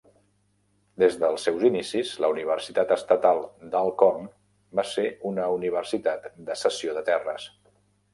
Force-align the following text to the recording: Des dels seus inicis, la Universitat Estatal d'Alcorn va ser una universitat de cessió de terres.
Des 1.01 1.17
dels 1.23 1.43
seus 1.47 1.65
inicis, 1.67 2.13
la 2.23 2.31
Universitat 2.35 2.93
Estatal 2.95 3.41
d'Alcorn 3.75 4.25
va 4.81 4.87
ser 4.93 5.05
una 5.33 5.45
universitat 5.59 6.27
de 6.49 6.57
cessió 6.63 6.97
de 6.97 7.05
terres. 7.13 7.47